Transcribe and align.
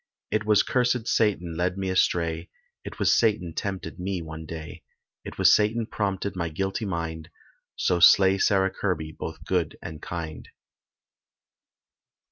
It 0.31 0.47
was 0.47 0.63
cursed 0.63 1.07
Satan 1.07 1.55
led 1.55 1.77
me 1.77 1.91
astray, 1.91 2.49
It 2.83 2.97
was 2.97 3.13
Satan 3.13 3.53
tempted 3.53 3.99
me 3.99 4.19
one 4.19 4.47
day, 4.47 4.81
It 5.23 5.37
was 5.37 5.53
Satan 5.53 5.85
prompted 5.85 6.35
my 6.35 6.49
guilty 6.49 6.85
mind, 6.85 7.29
So 7.75 7.99
slay 7.99 8.39
Sarah 8.39 8.71
Kirby 8.71 9.11
both 9.11 9.45
good 9.45 9.77
and 9.79 10.01
kind. 10.01 10.49